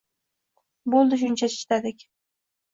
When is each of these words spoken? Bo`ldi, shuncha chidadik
Bo`ldi, 0.95 1.21
shuncha 1.25 1.53
chidadik 1.59 2.05